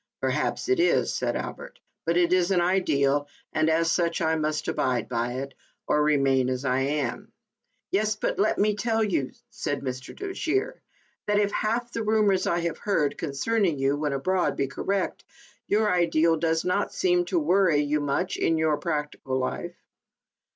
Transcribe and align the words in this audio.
"Perhaps 0.23 0.67
it 0.67 0.79
is," 0.79 1.13
said 1.13 1.35
Albert, 1.35 1.79
"but 2.07 2.17
it 2.17 2.33
is 2.33 2.49
an 2.49 2.59
ideal, 2.59 3.27
and 3.53 3.69
as 3.69 3.91
such 3.91 4.19
I 4.19 4.35
must 4.35 4.67
abide 4.67 5.07
by 5.07 5.33
it, 5.33 5.53
or 5.85 6.01
remain 6.01 6.49
as 6.49 6.65
I 6.65 6.79
am."" 6.79 7.31
Yes; 7.91 8.15
but 8.15 8.39
le' 8.39 8.57
me 8.57 8.75
tell 8.75 9.03
you," 9.03 9.31
said 9.51 9.81
Mr. 9.81 10.15
Dojere," 10.15 10.79
that 11.27 11.37
if 11.37 11.51
half 11.51 11.93
the 11.93 12.01
rumors 12.01 12.47
I 12.47 12.61
have 12.61 12.79
heard 12.79 13.15
concern 13.15 13.63
ing 13.63 13.77
you 13.77 13.95
when 13.95 14.11
abroad 14.13 14.55
be 14.55 14.65
correct, 14.65 15.23
your 15.67 15.93
ideal 15.93 16.35
does 16.35 16.61
18 16.65 16.71
ALICE; 16.71 16.73
OR, 16.73 16.81
THE 16.81 16.83
WAGES 16.87 16.95
OF 16.95 16.97
SIN. 16.99 17.11
not 17.11 17.17
seem 17.21 17.25
to 17.25 17.39
worry 17.45 17.81
you 17.81 17.99
much 17.99 18.37
in 18.37 18.57
your 18.57 18.77
practical 18.77 19.37
life." 19.37 19.75